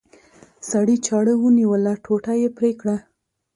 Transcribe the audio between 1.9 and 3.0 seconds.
ټوټه یې پرې کړه.